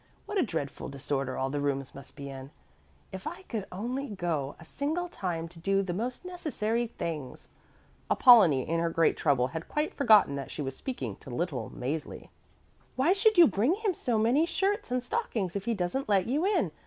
What 0.25 0.39
a 0.39 0.43
dreadful 0.43 0.89
disorder 0.89 1.37
all 1.37 1.51
the 1.51 1.59
rooms 1.61 1.93
must 1.93 2.15
be 2.15 2.27
in! 2.27 2.49
If 3.11 3.27
I 3.27 3.43
could 3.43 3.67
only 3.71 4.07
go 4.07 4.55
a 4.59 4.65
single 4.65 5.07
time 5.07 5.47
to 5.49 5.59
do 5.59 5.83
the 5.83 5.93
most 5.93 6.25
necessary 6.25 6.87
things!" 6.87 7.47
Apollonie 8.09 8.67
in 8.67 8.79
her 8.79 8.89
great 8.89 9.15
trouble 9.15 9.49
had 9.49 9.69
quite 9.69 9.93
forgotten 9.93 10.33
that 10.37 10.49
she 10.49 10.63
was 10.63 10.75
speaking 10.75 11.17
to 11.17 11.29
little 11.29 11.69
Mäzli. 11.69 12.29
"Why 12.95 13.13
should 13.13 13.37
you 13.37 13.45
bring 13.45 13.75
him 13.75 13.93
so 13.93 14.17
many 14.17 14.47
shirts 14.47 14.89
and 14.89 15.03
stockings 15.03 15.55
if 15.55 15.65
he 15.65 15.75
doesn't 15.75 16.09
let 16.09 16.25
you 16.25 16.47
in? 16.47 16.71